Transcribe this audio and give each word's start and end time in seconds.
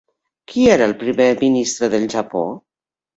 Qui 0.53 0.63
era 0.75 0.87
el 0.91 0.95
Primer 1.03 1.27
ministre 1.41 1.91
del 1.95 2.07
Japó? 2.15 2.43